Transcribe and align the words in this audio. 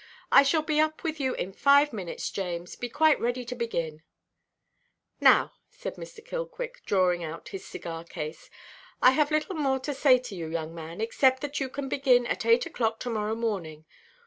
I 0.31 0.41
shall 0.41 0.63
be 0.63 0.79
up 0.79 1.03
with 1.03 1.19
you 1.19 1.35
in 1.35 1.53
five 1.53 1.93
minutes, 1.93 2.31
James. 2.31 2.75
Be 2.75 2.89
quite 2.89 3.19
ready 3.19 3.45
to 3.45 3.53
begin." 3.53 4.01
"Now," 5.19 5.51
said 5.69 5.93
Mr. 5.93 6.25
Killquick, 6.25 6.81
drawing 6.87 7.23
out 7.23 7.49
his 7.49 7.67
cigar–case, 7.67 8.49
"I 8.99 9.11
have 9.11 9.29
little 9.29 9.53
more 9.53 9.77
to 9.81 9.93
say 9.93 10.17
to 10.17 10.33
you, 10.35 10.47
young 10.47 10.73
man, 10.73 11.01
except 11.01 11.43
that 11.43 11.59
you 11.59 11.69
can 11.69 11.87
begin 11.87 12.25
at 12.25 12.47
eight 12.47 12.63
oʼclock 12.63 12.97
to–morrow 12.97 13.35
morning. 13.35 13.85